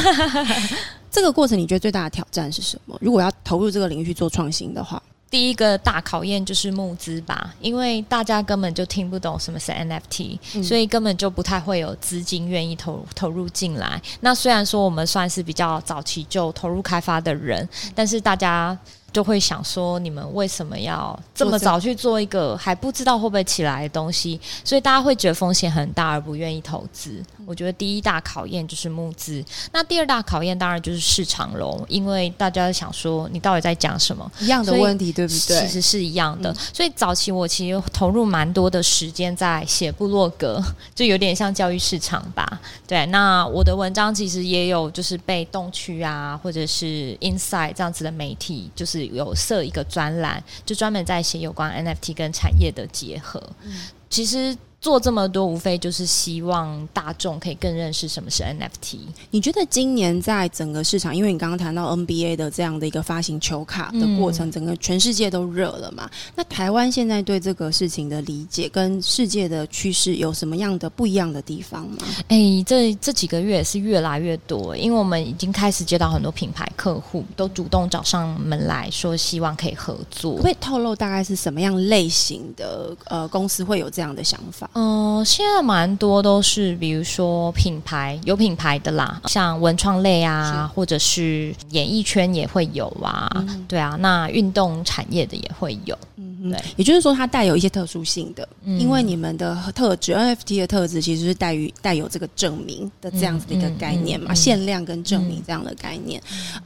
[1.12, 2.98] 这个过程，你觉得最大的挑战是什么？
[3.00, 5.02] 如果要投入这个领域去做创新的话？
[5.34, 14.00] 第一个大考验就是募资吧，因为大家根本就听不懂什么是 NFT，所以根本就不太会有资金愿意投投入进来。
[14.20, 18.78] 那虽然说我们算是比较早期就投入开发的人，但是大家。
[19.14, 24.40] 就会想说，你们为什么要这么早去做一个还不知道会不会起来的东西？
[24.66, 27.24] 所以大家会觉得风险很大而不愿意投资。
[27.46, 35.62] 我觉得第一大考验就是募资，那第二大考验当然就是市场喽，因为大家想说你到底在讲什么一样的问题，对不对？
[35.62, 36.52] 其实是一样的。
[36.74, 40.60] 所以早期我其实投入蛮多的时间在写部落格，
[40.96, 42.60] 就有点像教育市场吧。
[42.88, 49.03] 对，那我的文章其实也有就是被动区啊，或者是 Inside 这样子的媒体，就是。
[49.08, 53.42] 有设一个专栏，就专门在写有关 NFT 跟产业的结合。
[53.64, 53.72] 嗯，
[54.10, 54.58] 其实。
[54.84, 58.98] 做这么多，无非就是希望大众可以更认识什么是 NFT。
[59.32, 66.12] 你觉得今年在整个市场，因为你刚刚谈到 NBA 的这样的一个发行球卡的过程，整个全世界都热了嘛？
[66.36, 72.00] 那台湾现在对这个事情的理解跟世界的趋势有什么样的不一样的地方吗？
[72.28, 80.36] 哎，这这几个月也是越来越多，因为我们已经开始接到很多品牌客户都主动找上门来说，希望可以合作。
[80.42, 84.70] 会透露大概是什么样类型的呃公司会有这样的想法？
[84.74, 93.30] 嗯，现在蛮多都是，比如说品牌有品牌的啦，像文创类啊，或者是演艺圈也会有啊，
[93.68, 106.22] 对啊，那运动产业的也会有，嗯，对，也就是说它带有一些特殊性的，因为你们的特质 NFT 的特质其实是带于带有这个证明的这样子的一个概念嘛，限量跟证明这样的概念。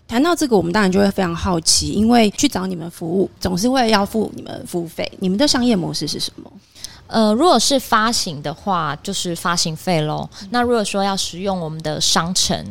[0.07, 6.49] 谈到这个，我们当然就会非常好奇，因为去找你们服务总是会要付你们服务费，你们的商业模式是什么？
[7.07, 10.29] 呃，如果是发行的话，就是发行费喽。
[10.49, 12.65] 那如果说要使用我们的商城，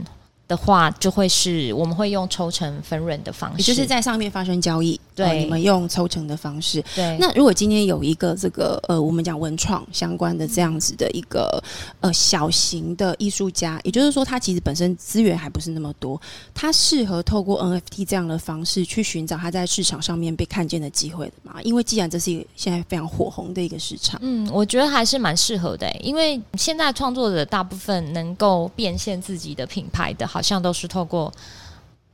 [0.49, 6.83] 的话，就会是我们会用抽成分润的方式，也就是在上面发生交易，对呃你们用抽成的方式。
[6.95, 11.63] 对那如果今天有一个这个呃，我们讲文创相关的这样子的一个
[12.01, 16.21] 呃小型的艺术家，也就是说，他其实本身资源还不是那么多，
[16.55, 21.61] 他适合透过 NFT 这样的方式去寻找他在市场上面被看见的机会的嘛？
[21.63, 31.33] 因为既然这是一个现在非常火红的一个市场，嗯，我觉得还是蛮适合的欸，因为现在创作者大部分能够变现自己的品牌的，好像都是透过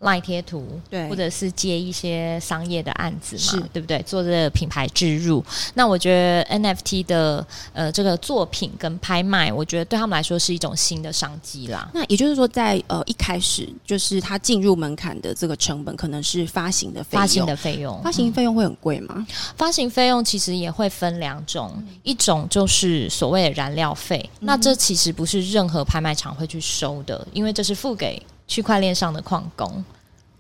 [0.03, 1.09] 赖贴图，对。
[1.09, 4.01] 或者是接一些商业的案子嘛，对不对？
[4.03, 11.91] 做这个品牌植入，那我觉得 NFT 的呃这个作品跟拍卖，我觉得对他们来说是一种新的商机啦。
[11.93, 19.27] 那也就是说在，呃一开始就是它进入门槛的这个成本可能是发行的费用，发行的费用，发行费用会很贵吗？
[19.57, 28.21] 发行费用其实也会分两种，一种就是所谓的燃料费，那这其实不是任何拍卖场会去收的，因为这是付给
[28.53, 29.83] 区块链上的矿工，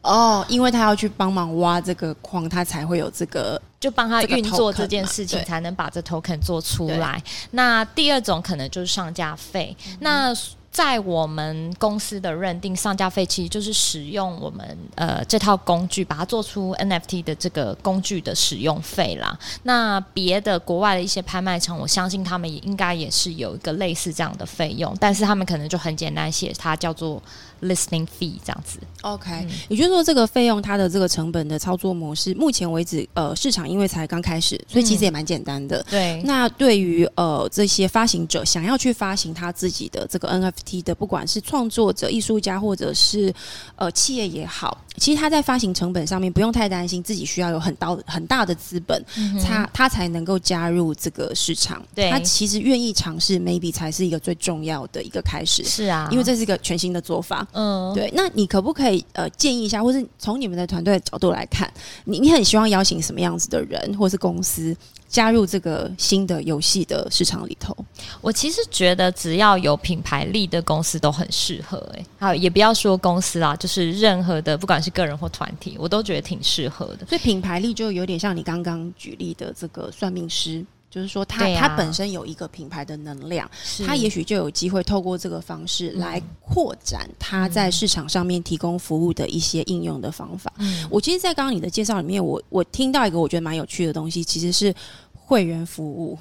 [0.02, 7.22] 哦，因为他要去帮忙挖这个矿，他才会有这个就帮他运作这件事情，才能把这 token 做出来。
[7.52, 10.34] 那第二种可能就是上架费，那。
[10.72, 19.38] 在我们公司的认定，上架费其实就是使用我们呃这套工具，把它做出 NFT 的这个工具的使用费啦。
[19.64, 27.22] 那别的国外的一些拍卖场，我相信他们也应该也是有一个类似这样的费用，但是他们可能就很简单写，它叫做
[27.62, 28.78] listening fee 这样子。
[29.02, 35.82] OK，、也就是说，这个费用它的这个成本的操作模式，目前为止，呃，市场因为才刚开始，所以其实也蛮简单的。
[35.90, 43.32] 对，那对于呃这些发行者想要去发行他自己的这个 NFT 的，不管是创作者、艺术家或者是
[43.76, 49.04] 呃企业也好，其实他在发行成本上面不用太担心，自己需要有很大很大的资本，
[49.42, 51.82] 他他才能够加入这个市场。
[51.94, 57.46] 对他其实愿意尝试，maybe 才是一个最重要的一个开始，是啊，因为这是一个全新的做法。
[57.52, 61.72] 嗯，对，那你可不可以呃建议一下，或是从你们的团队的角度来看，
[62.04, 64.76] 你你很希望邀请什么样子的人，或是公司
[65.08, 67.76] 加入这个新的游戏的市场里头？
[68.20, 77.06] 我其实觉得只要有品牌力的公司都很适合、欸，好，也不要说公司啦，就是任何的，不管是个人或团体，我都觉得挺适合的。
[77.06, 80.64] 所以品牌力就有点像你刚刚举例的这个算命师。
[80.92, 81.66] 就是说他，对啊。
[81.66, 83.82] 他本身有一个品牌的能量，是。
[83.82, 90.52] 他也许就有机会透过这个方式来扩展他在市场上面提供服务的一些应用的方法。
[90.58, 90.86] 嗯。
[90.90, 94.74] 我其实，在刚刚你的介绍里面，我我听到一个我觉得蛮有趣的东西，其实是
[95.14, 96.18] 会员服务。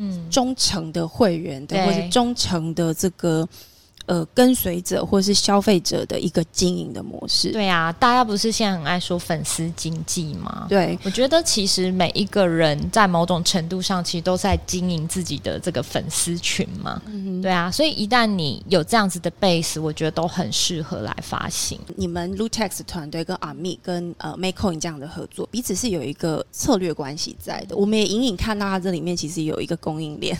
[0.00, 3.48] 嗯，忠诚的会员的，对或者忠诚的这个
[4.08, 7.52] 呃跟随者，或是消费者的一个经营的模式。
[7.52, 10.66] 对啊，大家不是现在很爱说粉丝经济吗？
[10.68, 17.00] 对我觉得其实每一个人在某种程度上，其实都在经营自己的这个粉丝群嘛。
[17.06, 21.78] 嗯对啊，所以一旦你有这样子的 base，我觉得都很适合来发行。
[21.94, 27.76] 你们 Lutex 团队跟 Ami 跟呃 Makecoin 这样的合作，彼此是有一个策略关系在的。
[27.76, 30.36] 我们也隐隐看到它这里面其实有一个供应链，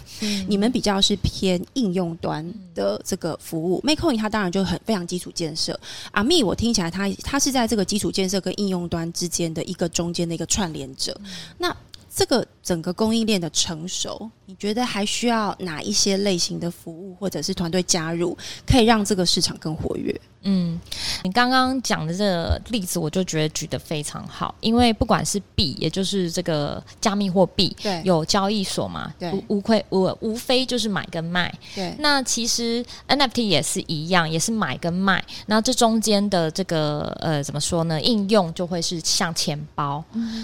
[0.49, 3.83] 你们比较是偏应用端的这个服务。
[3.87, 5.79] Makecoin 它当然就很非常基础建设
[6.13, 11.19] 阿密我听起来它它是在这个基础建设跟应用端之间的一个中间的一个串联者。
[11.59, 11.75] 那
[12.15, 20.21] 这个整个供应链的成熟，你觉得还需要哪一些类型的服务或者是团队加入，可以让这个市场更活跃？
[20.43, 20.79] 嗯，
[21.25, 31.53] 你刚刚讲的这个例子，我就觉得举得非常好，因为不管是币，也就是这个加密货币，对有交易所嘛，对无无亏无无非就是买跟卖。
[31.75, 35.23] 对那其实 NFT 也是一样，也是买跟卖。
[35.47, 38.01] 那这中间的这个呃怎么说呢？
[38.01, 40.03] 应用就会是像钱包。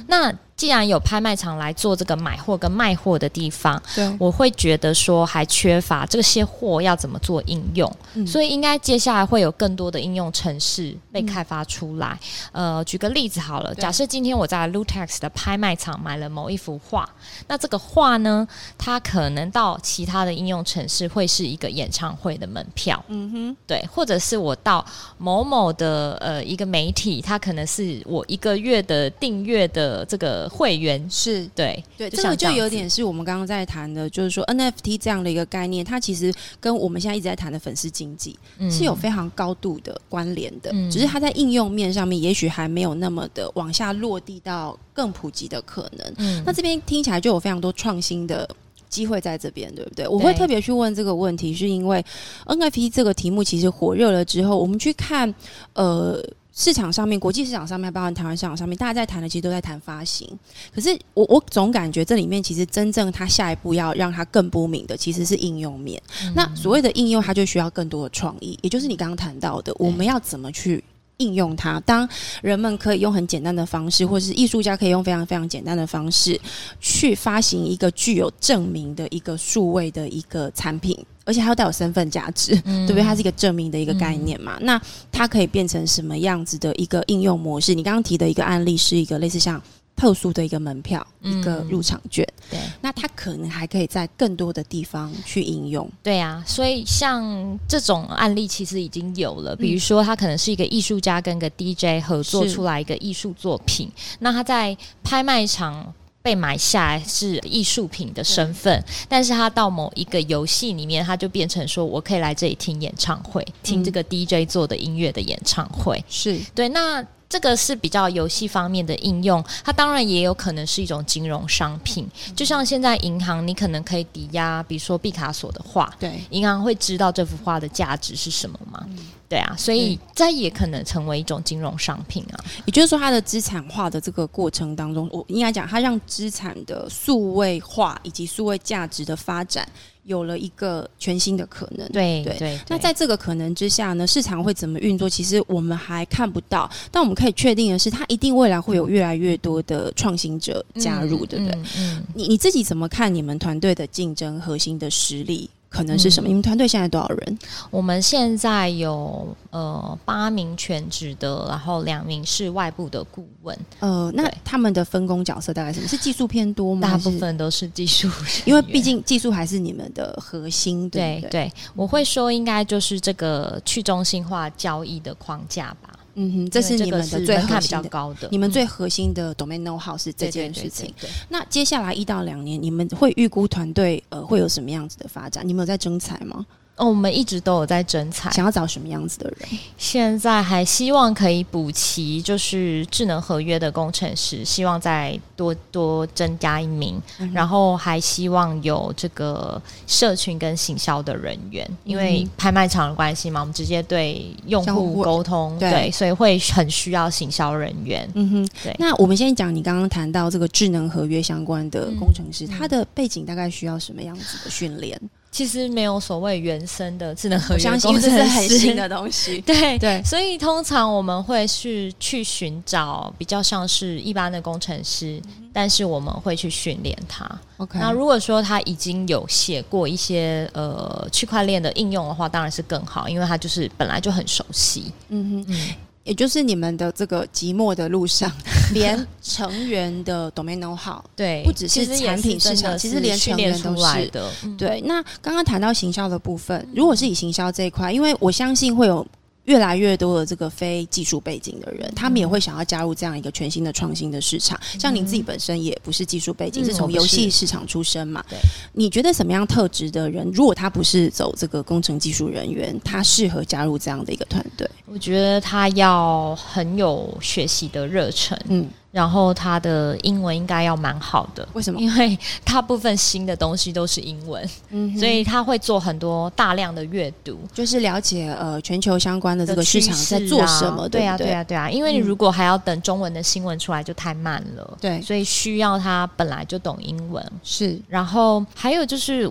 [0.08, 12.18] 那既然有拍卖场来做这个买货跟卖货的地方，对我会觉得说还缺乏这些货要怎么做应用，嗯所以应该接下来会有更多的应用程式被开发出来。
[12.52, 17.08] 呃，举个例子好了，假设今天我在 Lutex 的拍卖场买了某一幅画，
[17.48, 24.84] 那这个画呢，它可能到其他的应用程式会是一个演唱会的门票，嗯哼，对，或者是我到
[25.18, 31.44] 某某的呃一个媒体，它可能是我一个月的订阅的这个会员，是。
[31.54, 46.14] 对对，这个就有点是我们刚刚在谈的，就是说 NFT 这样的一个概念，它其实跟我们现在一直在谈的粉丝经济嗯是有非常高度的关联的，嗯只是它在应用面上面，也许还没有那么的往下落地到更普及的可能。
[46.18, 48.48] 嗯那这边听起来就有非常多创新的。
[48.90, 50.06] 机会在这边，对不对？
[50.06, 52.04] 我会特别去问这个问题，是因为
[52.46, 55.34] NFT 这个题目其实火热了之后，我们去看，
[55.72, 56.22] 呃，
[56.54, 60.28] 市场上面，国际市场上面，包括台湾市场上面，大家在谈的其实都在谈发行。
[60.72, 66.00] 可是我我总感觉这里面其实真正它下一步要让它更不明的，其实是应用面。
[66.32, 70.82] 那所谓的应用，它就需要更多的创意，也就是你刚刚谈到的，我们要怎么去
[71.16, 71.80] 应用它？
[71.80, 72.08] 当
[72.40, 76.40] 人们可以用很简单的方式，或者是艺术家可以用非常非常简单的方式
[76.80, 81.04] 去发行一个具有证明的一个数位的一个产品。
[81.24, 83.02] 而且它又带有身份价值，对不对？
[83.02, 84.58] 它是一个证明的一个概念嘛。
[84.60, 87.74] 那它可以变成什么样子的一个应用模式？
[87.74, 89.60] 你刚刚提的一个案例是一个类似像
[89.96, 92.26] 特殊的一个门票，一个入场券。
[92.50, 95.88] 对，那它可能还可以在更多的地方去应用。
[96.02, 99.56] 对啊，所以像这种案例其实已经有了。
[99.56, 105.94] 比如说，它可能是一个艺术家跟个 DJ 合作出来一个艺术作品，那他在拍卖场。
[106.24, 116.02] 被买下来是艺术品的身份，但是他到某一个游戏里面，他就变成说我可以来这里听演唱会，听这个 DJ 做的音乐的演唱会。
[116.08, 116.40] 是。
[116.54, 128.86] 对，那这个是比较游戏方面的应用，它当然也有可能是一种金融商品，就像现在银行，你可能可以抵押，比如说毕卡索的画，对，银行会知道这幅画的价值是什么吗？
[129.28, 132.38] 对啊，所以这也可能成为一种金融商品啊。
[132.66, 139.68] 也就是说，它的资产化的这个过程当中，我应该讲，它让资产的数位化以及数位价值的发展
[140.04, 141.88] 有了一个全新的可能。
[141.88, 142.58] 对对。
[142.68, 145.08] 那在这个可能之下呢，市场会怎么运作？
[145.08, 151.58] 其实我们还看不到，但我们可以确定的是，它一定未来会有越来越多的创新者加入，对不对？
[151.78, 152.02] 嗯。
[152.14, 155.48] 你你自己怎么看你们团队的竞争核心的实力？
[155.74, 156.28] 可能是什么？
[156.28, 157.38] 你们团队现在多少人？
[157.68, 163.58] 我们现在有呃八名全职的，然后两名是外部的顾问。
[163.80, 165.88] 呃，那他们的分工角色大概什么？
[165.88, 166.88] 是技术偏多吗？
[166.88, 168.08] 大部分都是技术，
[168.44, 170.88] 因为毕竟技术还是你们的核心。
[170.90, 175.93] 对对，我会说应该就是这个去中心化交易的框架吧。
[176.14, 180.92] 嗯哼，这是你们的最核心的，你们最核心的 domain know how 是这件事情。
[181.28, 185.46] 那接下来一到两年，你们会预估团队呃会有什么样子的发展？
[185.46, 186.46] 你们有在征才吗？
[186.76, 189.48] 哦，我们一直都有在征才，想要找什么样子的人？
[189.78, 197.00] 现在还希望可以补齐，就是智能合约的工程师，希望再多多增加一名，
[197.32, 208.10] 然后还希望有这个社群跟行销的人员，因为拍卖场的关系嘛，我们直接对用户沟通，对，所以会很需要行销人员。
[208.14, 208.74] 嗯哼，对。
[208.80, 215.00] 那我们先讲你刚刚谈到这个智能合约相关的工程师，他的背景大概需要什么样子的训练？
[215.34, 219.40] 其实没有所谓原生的智能合约工程师，这是很新的东西。
[219.42, 225.20] 对对，所以通常我们会是去寻找比较像是一般的工程师，
[225.52, 227.28] 但是我们会去训练他。
[227.56, 234.92] OK，那如果说他已经有写过一些呃区块链的应用的话，当然是更好，因为他就是本来就很熟悉。
[235.08, 235.56] 嗯哼。
[236.04, 238.30] 也就是你们的这个寂寞的路上，
[238.72, 244.30] 连 成员的 domain know how，对，不只是产品市场，其实连成员都是的。
[244.56, 249.04] 对，那刚刚谈到行销的部分，如果是以行销这一块，因为我相信会有。
[249.44, 254.58] 越来越多的这个非技术背景的人，他们也会想要加入这样一个全新的创新的市场。
[254.78, 258.24] 像您自己本身也不是技术背景，是从游戏市场出身嘛？
[258.28, 258.38] 对。
[258.72, 264.68] 你觉得什么样特质的人，如果他不是走这个工程技术人员，他适合加入这样的一个团队？
[264.86, 268.38] 我觉得他要很有学习的热忱。
[268.48, 268.68] 嗯。
[268.94, 271.80] 然后他的英文应该要蛮好的，为什么？
[271.80, 289.28] 因为大部分新的东西都是英文，嗯，所以他会做很多大量的阅读，就是了解呃全球相关的这个市场在做什么，对啊，对啊，对啊，因为你如果还要等中文的新闻出来就太慢了，对，所以需要他本来就懂英文，是，然后还有就是。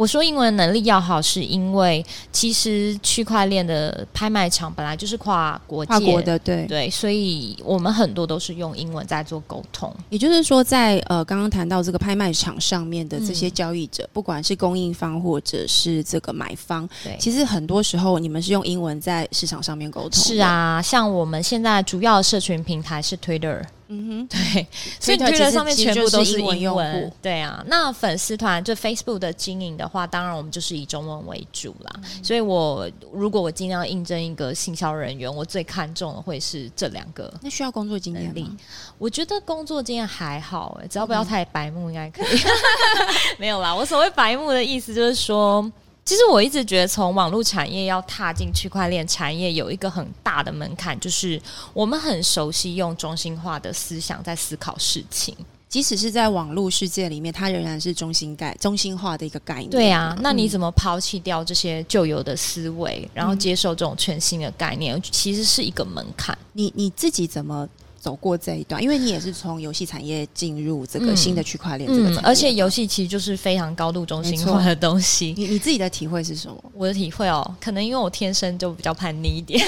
[0.00, 9.94] 我说英文能力要好，是因为其实区块链的拍卖场本来就是跨国跨国的，对对，所以我们很多都是用英文在做沟通。
[10.08, 20.12] 也就是说，在呃刚刚谈到这个拍卖场上面的这些交易者，不管是供应方或者是这个买方，对，其实很多时候你们是用英文在市场上面沟通。
[20.12, 23.62] 是啊，像我们现在主要的社群平台是 Twitter。
[23.92, 24.66] 嗯哼，对，
[25.00, 27.60] 所以推特上面全部都是英文，对啊。
[27.66, 32.00] 那粉丝团就 Facebook 的经营的话，当然我们就是以中文为主啦。
[32.22, 37.32] 所以我如果我尽量应征一个行销人员，我最看重的会是这两个。
[37.42, 38.56] 那需要工作经验吗？
[38.96, 42.38] 我觉得工作经验还好，哎，只要不要太白目，应该可以。
[43.38, 45.68] 没有啦，我所谓白目的意思就是说。
[46.04, 51.40] 其实我一直觉得，从网络产业要踏进区块链产业，有一个很大的门槛，就是
[51.72, 55.36] 我们很熟悉用中心化的思想在思考事情。
[55.68, 59.70] 即使是在网络世界里面，它仍然是中心概、中心化的一个概念。
[59.70, 65.00] 对啊，那你嗯怎么抛弃掉这些旧有的思维，然后接受这种全新的概念？
[65.00, 66.36] 其实是一个门槛。
[66.54, 67.68] 你你自己怎么
[68.00, 68.82] 走过这一段？
[68.82, 75.34] 因为你也是从游戏产业进入这个嗯新的区块链这个而且游戏其实就是非常高度中心化的东西。
[75.36, 76.56] 你 你自己的体会是什么？
[76.74, 79.62] 我的体会哦，可能因为我天生就比较叛逆一点，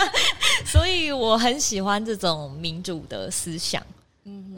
[0.64, 3.82] 所以我很喜欢这种民主的思想。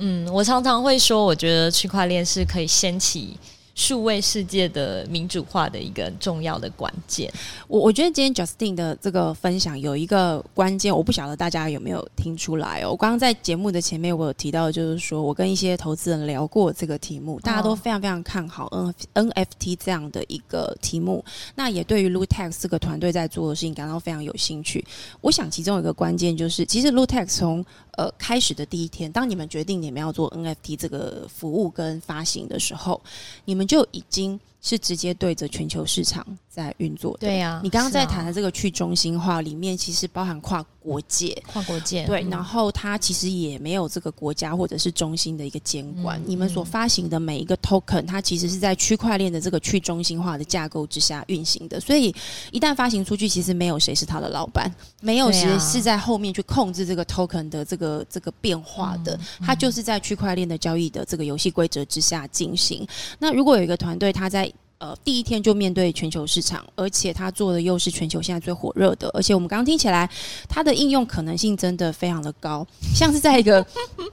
[0.01, 3.37] 嗯，我常常会说，我觉得区块链是可以掀起
[3.79, 7.33] 数位世界的民主化的一个重要的关键。
[7.69, 12.91] 我我觉得今天 Justin 的这个分享有一个关键，我不晓得大家有没有听出来哦。
[12.91, 18.69] 我刚刚在节目的前面，我有提到，就是说我跟一些投资人聊过这个题目，大家都非常非常看好
[19.13, 21.25] N NFT 这样的一个题目，
[21.55, 24.85] 那也对于 Lutex 这个团队在做的事情感到非常有兴趣。
[25.21, 27.65] 我想其中有一个关键就是，其实 Lutex 从
[27.99, 33.03] 呃开始的第一天，当你们决定你们要做 NFT 这个服务跟发行的时候，
[33.45, 34.39] 你们就已经
[34.69, 37.27] 是直接对着全球市场在运作的。
[37.27, 41.43] 对呀你刚刚在谈的这个去中心化里面，其实包含跨国界。
[41.47, 46.21] 跨国界对，嗯然后它其实也没有这个国家或者是中心的一个监管。
[46.21, 51.81] 嗯你们所发行的每一个 token，它其实是在区块链的这个去中心化的架构之下运行的。
[51.81, 52.15] 所以
[52.53, 59.15] 一旦发行出去，其实没有谁是它的老板，没有谁是在后面去控制这个 token 的这个这个变化的。
[59.15, 62.87] 嗯它就是在区块链的交易的这个游戏规则之下进行。
[63.19, 70.09] 那如果有一个团队，他在呃，第一天就面对全球市场，而且它做的又是全球现在最火热的，而且我们刚刚听起来，
[70.49, 73.67] 它的应用可能性真的非常的高， 像是在一个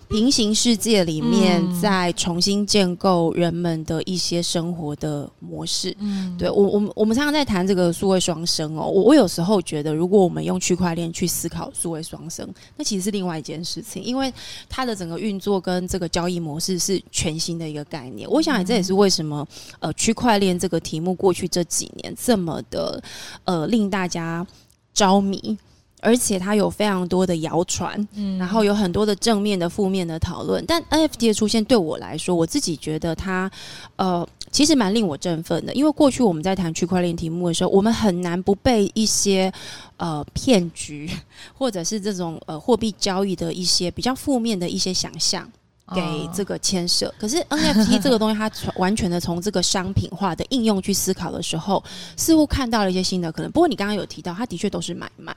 [0.09, 5.95] 平行世界里面，嗯再重新建构人们的一些生活的模式。
[5.99, 8.87] 嗯，对我，我们我们常常在谈这个数位双生哦。
[8.87, 14.33] 我我有时候觉得，如果我们用区块链去思考数位双生，那其实是另外一件事情，因为
[14.67, 18.27] 它的整个运作跟这个交易模式是全新的一个概念。
[18.31, 19.47] 我想这也是为什么
[19.79, 23.01] 呃区块链这个题目过去这几年这么的
[23.43, 24.45] 呃令大家
[24.93, 25.57] 着迷。
[26.01, 30.63] 而且它有非常多的谣传，嗯然后有很多的正面的、负面的讨论。
[30.67, 33.49] 但 NFT 的出现对我来说，我自己觉得它，
[33.95, 35.73] 呃，其实蛮令我振奋的。
[35.73, 39.51] 因为过去我们在谈区块链题目的时候，我们很难不被一些
[39.97, 41.09] 呃骗局，
[41.57, 45.51] 或者是这种呃货币交易的一些比较负面的一些想象。
[45.93, 51.83] 给哦这个牵涉，可是 NFT 这个东西，它从完全的从这个商品化的应用去思考的时候，
[52.17, 53.51] 似乎看到了一些新的可能。
[53.51, 55.35] 不过你刚刚有提到，它的确都是买卖，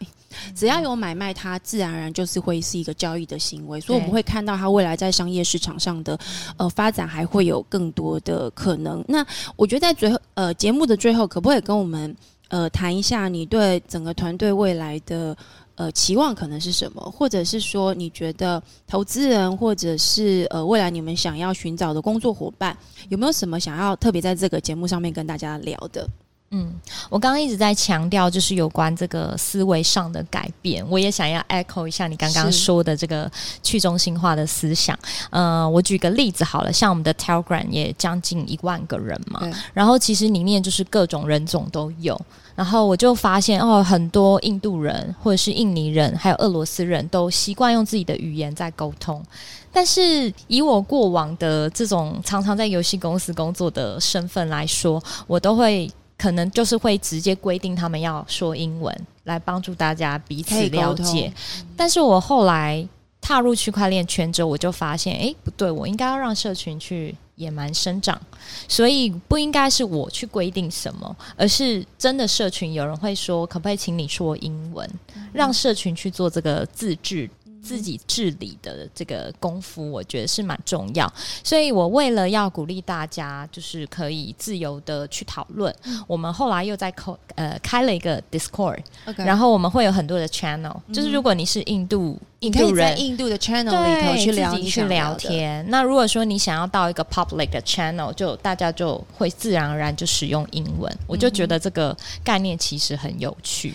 [0.55, 6.19] 只要有买卖，它自然而然就是会是一个交易的行为，所以我们会看到它未来在商业市场上的
[6.57, 9.05] 呃发展还会有更多的可能。
[9.07, 12.17] 那我觉得在最后呃节目的最后，可不可以跟我们
[12.49, 15.37] 呃谈一下你对整个团队未来的？
[15.79, 22.76] 呃，期望可能是什么，或者是说，你觉得投资人，或者是呃，未来你们想要寻找的工作伙伴，
[23.11, 26.05] 有没有什么想要特别在这个节目上面跟大家聊的？
[26.51, 26.73] 嗯，
[27.11, 33.31] 我刚刚一直在强调，就是有关这个思维上的改变，我也想要 echo 一下你刚刚说的这个
[33.63, 34.99] 去中心化的思想。
[35.29, 39.43] 呃，我举个例子好了，像我们的 Telegram 也将近一万个人嘛，
[39.75, 42.19] 然后其实里面就是各种人种都有。
[42.55, 49.23] 然后我就发现哦，很多印度人或者是印尼人，还有俄罗斯人都习惯用自己的语言在沟通。
[49.71, 55.89] 但是以我过往的这种常常在游戏公司工作的身份来说，我都会
[56.19, 61.33] 可能就是会直接规定他们要说英文，来帮助大家彼此了解。
[61.77, 62.87] 但是我后来
[63.21, 68.21] 踏入区块链圈之后，我就发现，诶，不对，我应该要让社群去野蛮生长，
[68.66, 74.91] 所以不应该是我去规定什么，而是真的社群有人会说，可不可以请你说英文，
[75.33, 77.31] 让社群去做这个自治。
[77.69, 81.12] 自己治理的这个功夫，我觉得是蛮重要。
[81.45, 85.75] 所以我为了要鼓励大家，就是可以自由的去讨论，
[86.07, 93.01] 我们后来又在开呃开了一个 Discord，OK，然后我们会有很多的 channel，、就是如果你是印度印你可以在度人。
[93.01, 95.14] 印度的 channel 里头，去聊去聊。
[95.19, 95.64] 天。
[95.69, 100.91] 那如果说你想要到一个 public 的 channel，就大家就会自然而然就使用英文。
[101.07, 101.95] 我就觉得这个
[102.25, 103.75] 概念其实很有趣。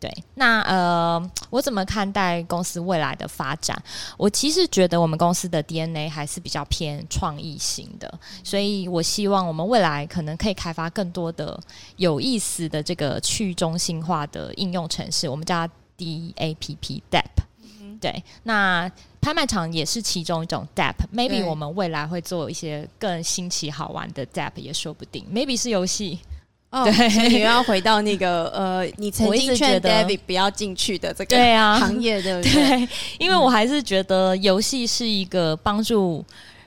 [0.00, 3.76] 对，那呃，我怎么看待公司未来的发展？
[4.16, 8.08] 我其实觉得我们公司的 DNA 还是比较偏创意型的，
[8.44, 11.58] 所以我希望我们未来可能可以开发更多的
[11.96, 17.24] 有意思的这个去中心化的应用程式，我们叫它 DAPP DAP。
[18.00, 18.88] 对，那
[19.20, 26.20] 拍卖场也是其中一种 DAP，maybe 我们未来会做一些更新奇好玩的 DAP 也说不定，maybe 是游戏。
[26.70, 32.52] 哦，对所以你要回到那个 呃，你曾经劝直觉得 David 不要进去的这个对啊，行业，对不对？
[32.52, 32.88] 对，
[33.18, 36.22] 因为我还是觉得游戏是一个帮助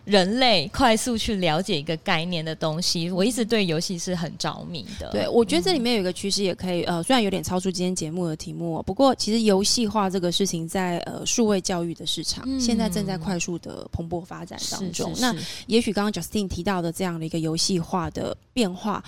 [0.05, 3.11] 人类快速去了解一个概念的东西。
[3.11, 5.07] 我一直对游戏是很着迷的。
[5.11, 15.13] 对，我觉得这里面有一个趋势，也可以呃，虽然有点超出今天节目的题目，不过其实游戏化这个事情在呃数位教育的市场，现在正在快速的蓬勃发展当中。
[15.19, 15.31] 那
[15.67, 19.03] 也许刚刚 Justin 提到的这样的一个游戏化的变化。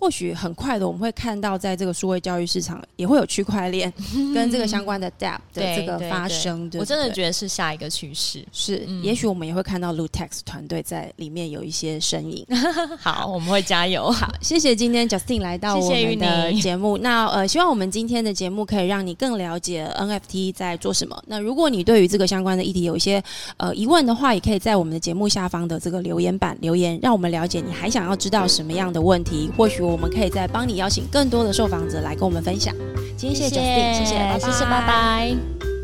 [0.00, 3.92] 或许很快的，我们会看到在这个数位教育市场也会有区块链
[4.32, 6.70] 跟这个相关的 DApp 的这个发生。
[6.78, 8.44] 我真的觉得是下一个趋势。
[8.52, 12.46] 是，也许我们也会看到 Lutex 团队在里面有一些身影。
[13.00, 14.08] 好，我们会加油。
[14.08, 16.96] 好，谢谢今天 Justin 来到我们的节目。
[16.98, 21.20] 那呃，希望我们今天的节目可以让你更了解 NFT 在做什么。
[21.26, 23.20] 那如果你对于这个相关的议题有一些
[23.56, 29.50] 呃疑问的话，也可以在我们的节目下方的这个留言板留言，让我们了解你还想要知道什么样的问题。
[29.56, 29.87] 或许。
[29.90, 32.74] 我们可以再帮你邀请更多的受访者来跟我们分享。
[33.16, 35.77] 今天谢谢 Justin，谢谢，谢谢，拜拜。